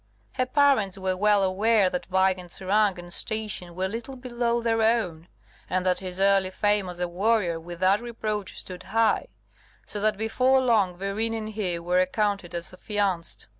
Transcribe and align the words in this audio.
Her 0.33 0.47
parents 0.47 0.97
were 0.97 1.15
well 1.15 1.43
aware 1.43 1.87
that 1.91 2.09
Weigand's 2.09 2.59
rank 2.59 2.97
and 2.97 3.13
station 3.13 3.75
were 3.75 3.87
little 3.87 4.15
below 4.15 4.59
their 4.59 4.81
own, 4.81 5.27
and 5.69 5.85
that 5.85 5.99
his 5.99 6.19
early 6.19 6.49
fame 6.49 6.89
as 6.89 6.99
a 6.99 7.07
warrior 7.07 7.59
without 7.59 8.01
reproach 8.01 8.59
stood 8.59 8.81
high; 8.97 9.27
so 9.85 9.99
that 9.99 10.17
before 10.17 10.59
long 10.59 10.97
Verena 10.97 11.37
and 11.37 11.49
he 11.49 11.77
were 11.77 11.99
accounted 11.99 12.55
as 12.55 12.73
affianced. 12.73 13.47